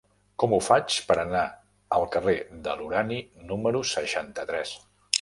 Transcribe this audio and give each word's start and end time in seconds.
Com 0.43 0.53
ho 0.55 0.59
faig 0.67 0.95
per 1.09 1.17
anar 1.25 1.43
al 1.99 2.07
carrer 2.17 2.35
de 2.69 2.75
l'Urani 2.83 3.23
número 3.55 3.87
seixanta-tres? 3.95 4.79